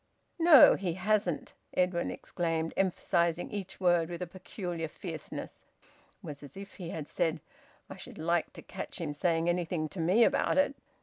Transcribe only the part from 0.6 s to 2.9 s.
he hasn't!" Edwin exclaimed,